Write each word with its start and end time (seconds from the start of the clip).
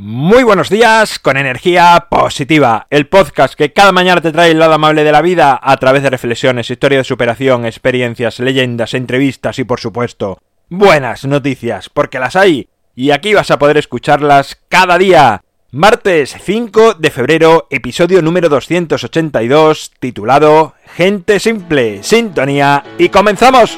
Muy 0.00 0.44
buenos 0.44 0.70
días 0.70 1.18
con 1.18 1.36
energía 1.36 2.06
positiva, 2.08 2.86
el 2.88 3.08
podcast 3.08 3.54
que 3.54 3.72
cada 3.72 3.90
mañana 3.90 4.20
te 4.20 4.30
trae 4.30 4.52
el 4.52 4.60
lado 4.60 4.74
amable 4.74 5.02
de 5.02 5.10
la 5.10 5.22
vida 5.22 5.58
a 5.60 5.76
través 5.76 6.04
de 6.04 6.10
reflexiones, 6.10 6.70
historia 6.70 6.98
de 6.98 7.04
superación, 7.04 7.66
experiencias, 7.66 8.38
leyendas, 8.38 8.94
entrevistas 8.94 9.58
y 9.58 9.64
por 9.64 9.80
supuesto 9.80 10.38
buenas 10.68 11.24
noticias, 11.24 11.88
porque 11.88 12.20
las 12.20 12.36
hay 12.36 12.68
y 12.94 13.10
aquí 13.10 13.34
vas 13.34 13.50
a 13.50 13.58
poder 13.58 13.76
escucharlas 13.76 14.62
cada 14.68 14.98
día. 14.98 15.42
Martes 15.72 16.36
5 16.44 16.94
de 16.94 17.10
febrero, 17.10 17.66
episodio 17.68 18.22
número 18.22 18.48
282, 18.48 19.94
titulado 19.98 20.74
Gente 20.94 21.40
Simple, 21.40 22.04
Sintonía 22.04 22.84
y 22.98 23.08
comenzamos. 23.08 23.76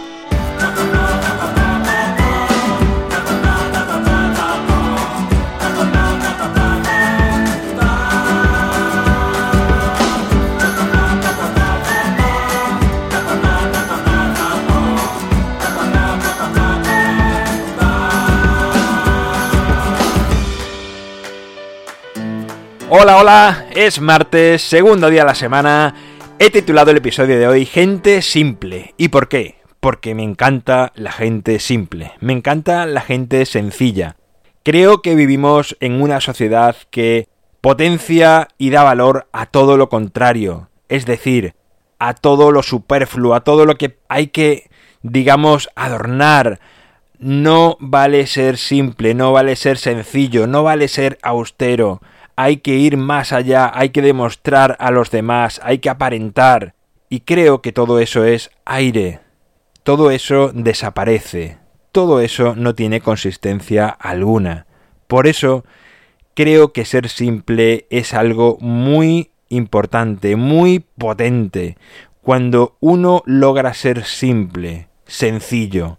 Hola, 22.92 23.18
hola, 23.18 23.66
es 23.70 24.00
martes, 24.00 24.62
segundo 24.62 25.10
día 25.10 25.20
de 25.20 25.28
la 25.28 25.36
semana. 25.36 25.94
He 26.40 26.50
titulado 26.50 26.90
el 26.90 26.96
episodio 26.96 27.38
de 27.38 27.46
hoy 27.46 27.64
Gente 27.64 28.20
Simple. 28.20 28.94
¿Y 28.96 29.10
por 29.10 29.28
qué? 29.28 29.60
Porque 29.78 30.16
me 30.16 30.24
encanta 30.24 30.90
la 30.96 31.12
gente 31.12 31.60
simple, 31.60 32.10
me 32.18 32.32
encanta 32.32 32.86
la 32.86 33.00
gente 33.00 33.46
sencilla. 33.46 34.16
Creo 34.64 35.02
que 35.02 35.14
vivimos 35.14 35.76
en 35.78 36.02
una 36.02 36.20
sociedad 36.20 36.74
que 36.90 37.28
potencia 37.60 38.48
y 38.58 38.70
da 38.70 38.82
valor 38.82 39.28
a 39.30 39.46
todo 39.46 39.76
lo 39.76 39.88
contrario, 39.88 40.68
es 40.88 41.06
decir, 41.06 41.54
a 42.00 42.14
todo 42.14 42.50
lo 42.50 42.64
superfluo, 42.64 43.36
a 43.36 43.44
todo 43.44 43.66
lo 43.66 43.76
que 43.76 43.98
hay 44.08 44.26
que, 44.26 44.68
digamos, 45.02 45.70
adornar. 45.76 46.58
No 47.20 47.76
vale 47.78 48.26
ser 48.26 48.58
simple, 48.58 49.14
no 49.14 49.30
vale 49.30 49.54
ser 49.54 49.78
sencillo, 49.78 50.48
no 50.48 50.64
vale 50.64 50.88
ser 50.88 51.20
austero 51.22 52.00
hay 52.42 52.56
que 52.56 52.76
ir 52.76 52.96
más 52.96 53.34
allá, 53.34 53.70
hay 53.74 53.90
que 53.90 54.00
demostrar 54.00 54.74
a 54.80 54.90
los 54.90 55.10
demás, 55.10 55.60
hay 55.62 55.78
que 55.78 55.90
aparentar. 55.90 56.74
Y 57.10 57.20
creo 57.20 57.60
que 57.60 57.70
todo 57.70 57.98
eso 57.98 58.24
es 58.24 58.50
aire. 58.64 59.20
Todo 59.82 60.10
eso 60.10 60.50
desaparece. 60.54 61.58
Todo 61.92 62.22
eso 62.22 62.54
no 62.56 62.74
tiene 62.74 63.02
consistencia 63.02 63.88
alguna. 63.88 64.64
Por 65.06 65.26
eso 65.26 65.66
creo 66.32 66.72
que 66.72 66.86
ser 66.86 67.10
simple 67.10 67.86
es 67.90 68.14
algo 68.14 68.56
muy 68.62 69.32
importante, 69.50 70.34
muy 70.36 70.78
potente. 70.96 71.76
Cuando 72.22 72.78
uno 72.80 73.22
logra 73.26 73.74
ser 73.74 74.06
simple, 74.06 74.88
sencillo, 75.04 75.98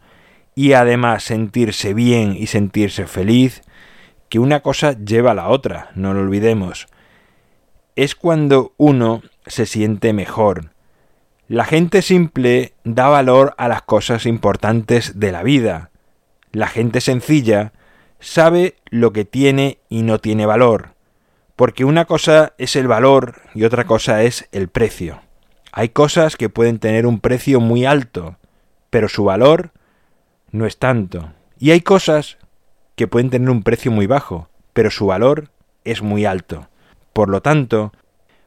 y 0.56 0.74
además 0.74 1.24
sentirse 1.24 1.94
bien 1.94 2.36
y 2.36 2.48
sentirse 2.48 3.06
feliz, 3.06 3.62
que 4.32 4.40
una 4.40 4.62
cosa 4.62 4.94
lleva 4.94 5.32
a 5.32 5.36
la 5.36 5.50
otra, 5.50 5.92
no 5.94 6.14
lo 6.14 6.22
olvidemos. 6.22 6.88
Es 7.98 8.16
cuando 8.16 8.74
uno 8.78 9.24
se 9.46 9.66
siente 9.66 10.14
mejor. 10.14 10.72
La 11.50 11.66
gente 11.66 12.02
simple 12.02 12.72
da 12.86 13.10
valor 13.10 13.54
a 13.58 13.68
las 13.68 13.82
cosas 13.82 14.26
importantes 14.26 15.20
de 15.20 15.34
la 15.34 15.44
vida. 15.44 15.90
La 16.54 16.68
gente 16.68 17.02
sencilla 17.02 17.74
sabe 18.22 18.76
lo 18.86 19.12
que 19.12 19.26
tiene 19.26 19.80
y 19.90 20.04
no 20.04 20.20
tiene 20.20 20.46
valor, 20.46 20.94
porque 21.58 21.84
una 21.84 22.06
cosa 22.06 22.54
es 22.58 22.78
el 22.78 22.88
valor 22.88 23.42
y 23.54 23.66
otra 23.66 23.84
cosa 23.84 24.24
es 24.24 24.48
el 24.54 24.70
precio. 24.70 25.20
Hay 25.74 25.90
cosas 25.90 26.38
que 26.38 26.48
pueden 26.48 26.80
tener 26.80 27.06
un 27.06 27.20
precio 27.20 27.60
muy 27.60 27.84
alto, 27.84 28.38
pero 28.90 29.10
su 29.10 29.26
valor 29.26 29.72
no 30.52 30.66
es 30.66 30.78
tanto. 30.78 31.34
Y 31.60 31.72
hay 31.72 31.82
cosas 31.82 32.38
que 33.02 33.08
pueden 33.08 33.32
tener 33.32 33.50
un 33.50 33.64
precio 33.64 33.92
muy 33.92 34.06
bajo, 34.06 34.48
pero 34.74 34.92
su 34.92 35.08
valor 35.08 35.50
es 35.84 36.04
muy 36.04 36.26
alto. 36.26 36.68
Por 37.14 37.30
lo 37.30 37.42
tanto, 37.42 37.92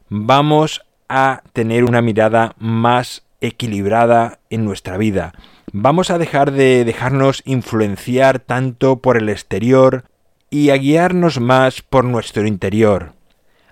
vamos 0.07 0.85
a 1.09 1.43
tener 1.51 1.83
una 1.83 2.01
mirada 2.01 2.55
más 2.57 3.25
equilibrada 3.41 4.39
en 4.49 4.63
nuestra 4.63 4.95
vida. 4.95 5.33
Vamos 5.73 6.09
a 6.09 6.17
dejar 6.17 6.53
de 6.53 6.85
dejarnos 6.85 7.41
influenciar 7.43 8.39
tanto 8.39 8.99
por 8.99 9.17
el 9.17 9.27
exterior 9.27 10.05
y 10.49 10.69
a 10.69 10.77
guiarnos 10.77 11.41
más 11.41 11.81
por 11.81 12.05
nuestro 12.05 12.47
interior. 12.47 13.11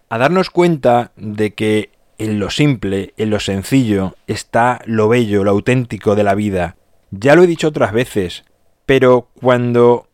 A 0.10 0.18
darnos 0.18 0.50
cuenta 0.50 1.14
de 1.16 1.54
que 1.54 1.92
en 2.18 2.40
lo 2.40 2.50
simple, 2.50 3.14
en 3.16 3.30
lo 3.30 3.40
sencillo, 3.40 4.18
está 4.28 4.82
lo 4.86 5.08
bello, 5.08 5.46
lo 5.46 5.52
auténtico 5.52 6.16
de 6.16 6.26
la 6.26 6.36
vida. 6.36 6.76
Ya 7.10 7.36
lo 7.36 7.44
he 7.44 7.48
dicho 7.48 7.70
otras 7.70 7.94
veces, 7.94 8.44
pero 8.86 9.30
cuando 9.40 10.10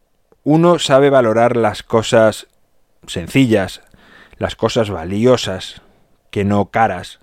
uno 0.51 0.79
sabe 0.79 1.11
valorar 1.11 1.55
las 1.55 1.83
cosas 1.83 2.47
sencillas, 3.05 3.83
las 4.39 4.55
cosas 4.55 4.89
valiosas, 4.89 5.83
que 6.31 6.43
no 6.43 6.71
caras, 6.71 7.19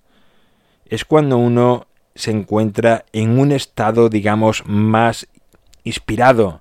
es 0.84 1.04
cuando 1.04 1.37
uno 1.37 1.88
se 2.14 2.31
encuentra 2.31 3.04
en 3.12 3.41
un 3.41 3.50
estado, 3.50 4.10
digamos, 4.10 4.62
más 4.66 5.26
inspirado, 5.82 6.60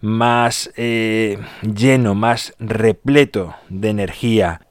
más 0.00 0.70
eh, 0.76 1.38
lleno, 1.62 2.14
más 2.14 2.54
repleto 2.60 3.56
de 3.68 3.88
energía. 3.88 4.68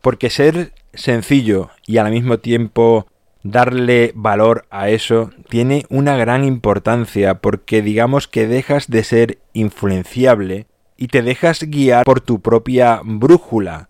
Porque 0.00 0.30
ser 0.30 0.72
sencillo 0.94 1.68
y 1.86 1.98
al 1.98 2.10
mismo 2.10 2.38
tiempo 2.38 3.06
darle 3.44 4.10
valor 4.16 4.66
a 4.70 4.88
eso 4.88 5.30
tiene 5.48 5.84
una 5.90 6.16
gran 6.16 6.44
importancia 6.44 7.34
porque 7.36 7.82
digamos 7.82 8.26
que 8.26 8.48
dejas 8.48 8.88
de 8.88 9.04
ser 9.04 9.38
influenciable 9.52 10.66
y 10.96 11.08
te 11.08 11.22
dejas 11.22 11.62
guiar 11.62 12.04
por 12.04 12.20
tu 12.20 12.40
propia 12.40 13.00
brújula. 13.04 13.88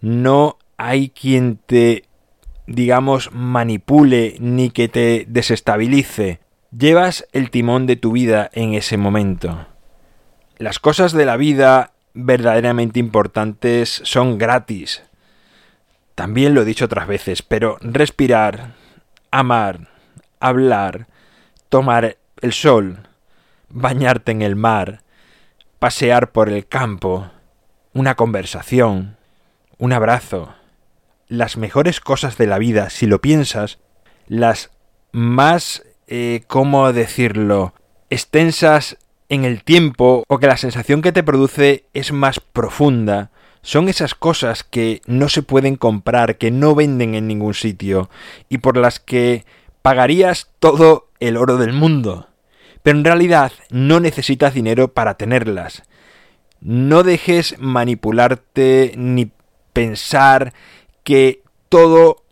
No 0.00 0.58
hay 0.76 1.08
quien 1.08 1.58
te 1.66 2.04
digamos 2.66 3.30
manipule 3.32 4.36
ni 4.38 4.70
que 4.70 4.88
te 4.88 5.24
desestabilice. 5.26 6.40
Llevas 6.76 7.26
el 7.32 7.50
timón 7.50 7.86
de 7.86 7.96
tu 7.96 8.12
vida 8.12 8.50
en 8.52 8.74
ese 8.74 8.96
momento. 8.96 9.66
Las 10.58 10.78
cosas 10.78 11.12
de 11.12 11.26
la 11.26 11.36
vida 11.36 11.92
verdaderamente 12.14 13.00
importantes 13.00 14.02
son 14.04 14.38
gratis. 14.38 15.02
También 16.14 16.54
lo 16.54 16.62
he 16.62 16.66
dicho 16.66 16.84
otras 16.84 17.06
veces, 17.08 17.42
pero 17.42 17.78
respirar, 17.80 18.74
amar, 19.32 19.88
hablar, 20.38 21.08
tomar 21.68 22.18
el 22.40 22.52
sol, 22.52 23.08
bañarte 23.68 24.30
en 24.30 24.42
el 24.42 24.54
mar, 24.54 25.02
pasear 25.80 26.30
por 26.30 26.48
el 26.48 26.68
campo, 26.68 27.28
una 27.92 28.14
conversación, 28.14 29.16
un 29.78 29.92
abrazo. 29.92 30.54
Las 31.26 31.56
mejores 31.56 31.98
cosas 32.00 32.38
de 32.38 32.46
la 32.46 32.58
vida, 32.58 32.90
si 32.90 33.06
lo 33.06 33.20
piensas, 33.20 33.80
las 34.28 34.70
más, 35.10 35.82
eh, 36.06 36.44
¿cómo 36.46 36.92
decirlo?, 36.92 37.74
extensas 38.10 38.98
en 39.28 39.44
el 39.44 39.64
tiempo 39.64 40.24
o 40.28 40.38
que 40.38 40.46
la 40.46 40.58
sensación 40.58 41.02
que 41.02 41.12
te 41.12 41.24
produce 41.24 41.86
es 41.94 42.12
más 42.12 42.38
profunda, 42.38 43.31
son 43.62 43.88
esas 43.88 44.14
cosas 44.14 44.64
que 44.64 45.00
no 45.06 45.28
se 45.28 45.42
pueden 45.42 45.76
comprar, 45.76 46.36
que 46.36 46.50
no 46.50 46.74
venden 46.74 47.14
en 47.14 47.28
ningún 47.28 47.54
sitio 47.54 48.10
y 48.48 48.58
por 48.58 48.76
las 48.76 48.98
que 49.00 49.44
pagarías 49.82 50.50
todo 50.58 51.08
el 51.20 51.36
oro 51.36 51.56
del 51.56 51.72
mundo. 51.72 52.28
Pero 52.82 52.98
en 52.98 53.04
realidad 53.04 53.52
no 53.70 54.00
necesitas 54.00 54.54
dinero 54.54 54.92
para 54.92 55.14
tenerlas. 55.14 55.84
No 56.60 57.02
dejes 57.02 57.56
manipularte 57.58 58.94
ni 58.96 59.30
pensar 59.72 60.52
que 61.04 61.42
todo 61.68 62.22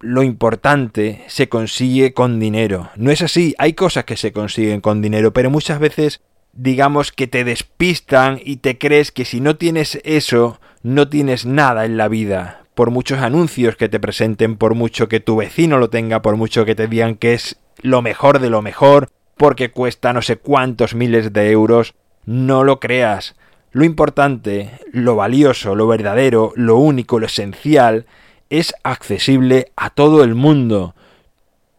lo 0.00 0.22
importante 0.22 1.24
se 1.28 1.48
consigue 1.48 2.12
con 2.12 2.38
dinero. 2.38 2.90
No 2.96 3.10
es 3.10 3.22
así, 3.22 3.54
hay 3.58 3.72
cosas 3.72 4.04
que 4.04 4.16
se 4.16 4.32
consiguen 4.32 4.80
con 4.80 5.00
dinero, 5.00 5.32
pero 5.32 5.50
muchas 5.50 5.78
veces 5.78 6.20
digamos 6.56 7.12
que 7.12 7.26
te 7.26 7.44
despistan 7.44 8.40
y 8.42 8.56
te 8.56 8.78
crees 8.78 9.12
que 9.12 9.24
si 9.24 9.40
no 9.40 9.56
tienes 9.56 10.00
eso, 10.04 10.60
no 10.82 11.08
tienes 11.08 11.46
nada 11.46 11.84
en 11.84 11.96
la 11.96 12.08
vida. 12.08 12.62
Por 12.74 12.90
muchos 12.90 13.20
anuncios 13.20 13.76
que 13.76 13.88
te 13.88 14.00
presenten, 14.00 14.56
por 14.56 14.74
mucho 14.74 15.08
que 15.08 15.20
tu 15.20 15.36
vecino 15.36 15.78
lo 15.78 15.90
tenga, 15.90 16.22
por 16.22 16.36
mucho 16.36 16.64
que 16.64 16.74
te 16.74 16.88
digan 16.88 17.16
que 17.16 17.34
es 17.34 17.56
lo 17.80 18.02
mejor 18.02 18.38
de 18.38 18.50
lo 18.50 18.62
mejor, 18.62 19.10
porque 19.36 19.70
cuesta 19.70 20.12
no 20.12 20.22
sé 20.22 20.36
cuántos 20.36 20.94
miles 20.94 21.32
de 21.32 21.50
euros, 21.50 21.94
no 22.24 22.64
lo 22.64 22.80
creas. 22.80 23.36
Lo 23.72 23.84
importante, 23.84 24.70
lo 24.92 25.16
valioso, 25.16 25.74
lo 25.74 25.86
verdadero, 25.86 26.52
lo 26.54 26.76
único, 26.76 27.18
lo 27.18 27.26
esencial, 27.26 28.06
es 28.50 28.74
accesible 28.84 29.72
a 29.76 29.90
todo 29.90 30.22
el 30.22 30.34
mundo. 30.34 30.94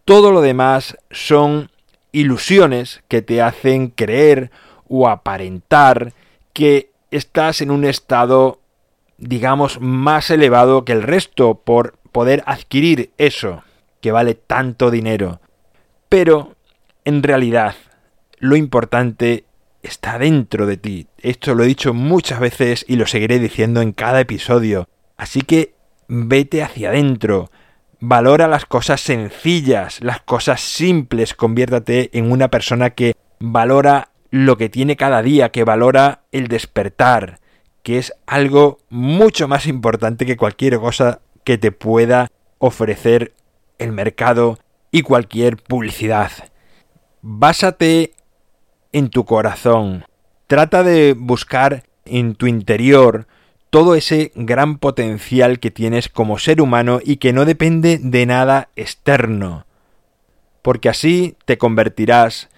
Todo 0.04 0.32
lo 0.32 0.42
demás 0.42 0.98
son 1.12 1.70
ilusiones 2.12 3.04
que 3.08 3.22
te 3.22 3.42
hacen 3.42 3.90
creer 3.90 4.52
o 4.88 5.08
aparentar 5.08 6.14
que 6.54 6.92
estás 7.12 7.62
en 7.62 7.72
un 7.72 7.86
estado 7.86 8.60
digamos, 9.18 9.80
más 9.80 10.30
elevado 10.30 10.86
que 10.86 10.92
el 10.92 11.04
resto 11.04 11.62
por 11.64 11.98
poder 12.12 12.44
adquirir 12.46 13.12
eso 13.18 13.64
que 14.02 14.12
vale 14.12 14.36
tanto 14.36 14.92
dinero. 14.92 15.40
Pero, 16.10 16.56
en 17.04 17.24
realidad, 17.24 17.76
lo 18.40 18.56
importante 18.56 19.46
está 19.84 20.18
dentro 20.18 20.66
de 20.66 20.78
ti. 20.78 21.08
Esto 21.18 21.56
lo 21.56 21.64
he 21.64 21.68
dicho 21.68 21.94
muchas 21.94 22.40
veces 22.40 22.86
y 22.88 22.96
lo 22.96 23.08
seguiré 23.08 23.40
diciendo 23.40 23.82
en 23.82 23.94
cada 23.94 24.22
episodio. 24.22 24.88
Así 25.18 25.42
que 25.42 25.76
vete 26.08 26.64
hacia 26.64 26.90
adentro. 26.90 27.50
Valora 28.00 28.48
las 28.48 28.66
cosas 28.66 29.02
sencillas, 29.02 30.02
las 30.02 30.22
cosas 30.22 30.62
simples. 30.62 31.34
Conviértate 31.34 32.16
en 32.18 32.32
una 32.32 32.50
persona 32.50 32.92
que 32.92 33.16
valora 33.40 34.10
lo 34.36 34.58
que 34.58 34.68
tiene 34.68 34.98
cada 34.98 35.22
día, 35.22 35.48
que 35.48 35.64
valora 35.64 36.24
el 36.34 36.50
despertar, 36.50 37.40
que 37.84 37.98
es 37.98 38.12
algo 38.28 38.80
mucho 38.90 39.48
más 39.48 39.66
importante 39.66 40.26
que 40.26 40.36
cualquier 40.36 40.78
cosa 40.78 41.22
que 41.46 41.58
te 41.58 41.72
pueda 41.72 42.30
ofrecer 42.58 43.34
el 43.78 43.94
mercado 43.94 44.60
y 44.92 45.04
cualquier 45.04 45.56
publicidad. 45.56 46.32
Básate 47.22 48.12
en 48.92 49.10
tu 49.10 49.24
corazón. 49.24 50.04
Trata 50.48 50.84
de 50.84 51.16
buscar 51.18 51.84
en 52.04 52.36
tu 52.36 52.48
interior 52.48 53.28
todo 53.70 53.96
ese 53.96 54.34
gran 54.36 54.80
potencial 54.80 55.62
que 55.62 55.72
tienes 55.72 56.10
como 56.10 56.40
ser 56.40 56.60
humano 56.60 57.00
y 57.02 57.18
que 57.18 57.32
no 57.32 57.46
depende 57.46 58.00
de 58.02 58.26
nada 58.26 58.68
externo. 58.76 59.66
Porque 60.62 60.90
así 60.90 61.38
te 61.46 61.58
convertirás 61.58 62.50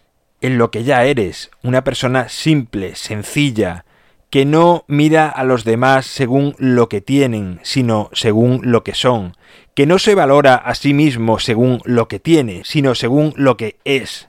en 0.42 0.58
lo 0.58 0.72
que 0.72 0.84
ya 0.84 1.06
eres, 1.06 1.52
una 1.64 1.84
persona 1.84 2.30
simple, 2.30 2.96
sencilla, 2.96 3.86
que 4.30 4.46
no 4.46 4.84
mira 4.88 5.30
a 5.30 5.44
los 5.44 5.64
demás 5.64 6.06
según 6.06 6.56
lo 6.58 6.90
que 6.90 7.02
tienen, 7.02 7.60
sino 7.64 8.10
según 8.14 8.62
lo 8.64 8.84
que 8.84 8.94
son, 8.94 9.36
que 9.74 9.86
no 9.86 10.00
se 10.00 10.16
valora 10.16 10.56
a 10.56 10.76
sí 10.76 10.94
mismo 10.94 11.40
según 11.40 11.82
lo 11.86 12.08
que 12.08 12.20
tiene, 12.20 12.64
sino 12.66 12.94
según 12.96 13.34
lo 13.36 13.58
que 13.58 13.78
es. 13.86 14.28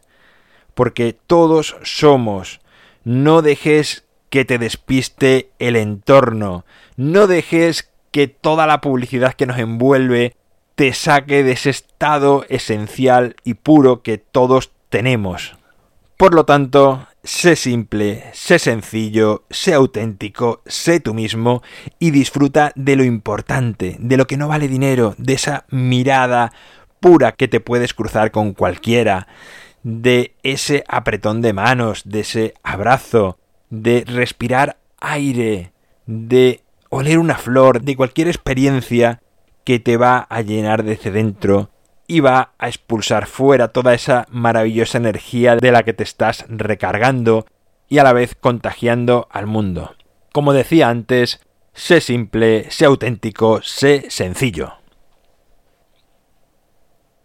Porque 0.75 1.13
todos 1.13 1.77
somos. 1.83 2.61
No 3.03 3.43
dejes 3.43 4.05
que 4.31 4.45
te 4.45 4.59
despiste 4.59 5.51
el 5.59 5.75
entorno, 5.75 6.65
no 6.97 7.27
dejes 7.27 7.91
que 8.13 8.29
toda 8.29 8.67
la 8.67 8.81
publicidad 8.81 9.35
que 9.35 9.47
nos 9.47 9.59
envuelve 9.59 10.37
te 10.75 10.93
saque 10.93 11.43
de 11.43 11.53
ese 11.53 11.71
estado 11.71 12.45
esencial 12.49 13.37
y 13.43 13.55
puro 13.55 14.03
que 14.03 14.19
todos 14.19 14.71
tenemos. 14.91 15.58
Por 16.19 16.35
lo 16.35 16.45
tanto, 16.45 17.07
sé 17.23 17.55
simple, 17.55 18.25
sé 18.33 18.59
sencillo, 18.59 19.45
sé 19.51 19.73
auténtico, 19.73 20.63
sé 20.67 20.99
tú 20.99 21.15
mismo 21.15 21.63
y 22.01 22.11
disfruta 22.11 22.73
de 22.75 22.97
lo 22.97 23.05
importante, 23.05 23.97
de 24.01 24.17
lo 24.17 24.27
que 24.27 24.37
no 24.37 24.49
vale 24.49 24.67
dinero, 24.67 25.15
de 25.17 25.35
esa 25.35 25.65
mirada 25.71 26.53
pura 26.99 27.31
que 27.31 27.47
te 27.47 27.61
puedes 27.61 27.95
cruzar 27.95 28.33
con 28.33 28.53
cualquiera, 28.53 29.29
de 29.85 30.35
ese 30.43 30.83
apretón 30.89 31.41
de 31.41 31.53
manos, 31.53 32.03
de 32.05 32.21
ese 32.21 32.55
abrazo, 32.65 33.39
de 33.71 34.03
respirar 34.05 34.77
aire, 35.01 35.71
de 36.07 36.63
oler 36.89 37.21
una 37.21 37.37
flor, 37.37 37.83
de 37.83 37.95
cualquier 37.95 38.27
experiencia 38.27 39.23
que 39.63 39.79
te 39.79 39.97
va 39.97 40.27
a 40.29 40.41
llenar 40.41 40.83
desde 40.83 41.13
dentro 41.13 41.71
y 42.09 42.21
va 42.21 42.55
a 42.59 42.67
expulsar 42.67 43.27
fuera 43.27 43.69
toda 43.69 43.95
esa 43.95 44.27
maravillosa 44.31 44.99
energía 44.99 45.55
de 45.57 45.71
la 45.71 45.85
que 45.85 45.93
te 45.93 46.03
estás 46.03 46.45
recargando 46.49 47.47
y 47.87 47.99
a 47.99 48.03
la 48.03 48.13
vez 48.13 48.35
contagiando 48.35 49.29
al 49.31 49.47
mundo. 49.47 49.95
Como 50.33 50.53
decía 50.53 50.89
antes, 50.89 51.41
sé 51.75 52.01
simple, 52.01 52.71
sé 52.71 52.87
auténtico, 52.87 53.61
sé 53.63 54.07
sencillo. 54.09 54.73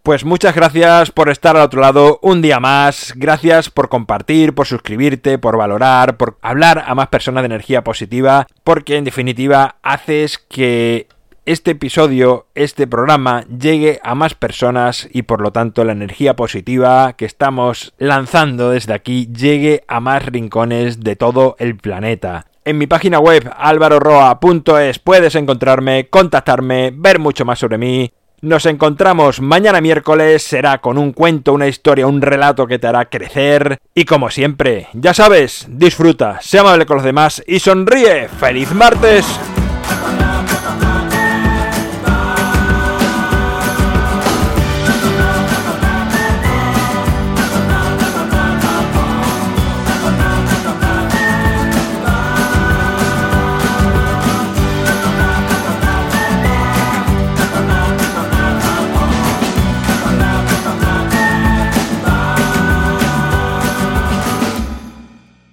Pues 0.04 0.26
muchas 0.26 0.54
gracias 0.54 1.12
por 1.12 1.30
estar 1.30 1.56
al 1.56 1.62
otro 1.62 1.80
lado 1.80 2.20
un 2.22 2.42
día 2.42 2.60
más, 2.60 3.14
gracias 3.16 3.70
por 3.70 3.88
compartir, 3.88 4.54
por 4.54 4.68
suscribirte, 4.68 5.38
por 5.38 5.56
valorar, 5.56 6.18
por 6.18 6.38
hablar 6.42 6.84
a 6.86 6.94
más 6.94 7.08
personas 7.08 7.44
de 7.44 7.46
energía 7.46 7.86
positiva, 7.86 8.48
porque 8.66 8.98
en 8.98 9.06
definitiva 9.06 9.78
haces 9.82 10.40
que 10.40 11.08
este 11.46 11.72
episodio, 11.72 12.48
este 12.56 12.88
programa 12.88 13.44
llegue 13.48 14.00
a 14.04 14.16
más 14.16 14.34
personas 14.34 15.10
y 15.12 15.24
por 15.24 15.42
lo 15.42 15.52
tanto 15.52 15.84
la 15.84 15.92
energía 15.92 16.36
positiva 16.36 17.14
que 17.14 17.26
estamos 17.26 17.94
lanzando 17.98 18.70
desde 18.70 18.94
aquí 18.94 19.28
llegue 19.28 19.84
a 19.88 20.00
más 20.00 20.26
rincones 20.26 21.02
de 21.02 21.16
todo 21.16 21.56
el 21.60 21.76
planeta. 21.76 22.46
En 22.64 22.78
mi 22.78 22.88
página 22.88 23.20
web 23.20 23.52
alvaroroa.es 23.58 25.00
puedes 25.00 25.36
encontrarme, 25.36 26.08
contactarme, 26.10 26.94
ver 26.96 27.20
mucho 27.20 27.44
más 27.44 27.60
sobre 27.60 27.78
mí. 27.78 28.14
Nos 28.40 28.66
encontramos 28.66 29.42
mañana 29.42 29.82
miércoles, 29.82 30.44
será 30.44 30.80
con 30.80 30.98
un 30.98 31.12
cuento, 31.12 31.54
una 31.54 31.68
historia, 31.68 32.08
un 32.08 32.22
relato 32.22 32.68
que 32.68 32.80
te 32.80 32.88
hará 32.88 33.06
crecer. 33.10 33.80
Y 33.94 34.06
como 34.06 34.30
siempre, 34.30 34.88
ya 34.94 35.14
sabes, 35.14 35.66
disfruta, 35.70 36.40
sea 36.42 36.62
amable 36.62 36.86
con 36.86 36.98
los 36.98 37.06
demás 37.06 37.44
y 37.48 37.60
sonríe. 37.60 38.28
¡Feliz 38.28 38.74
martes! 38.74 39.26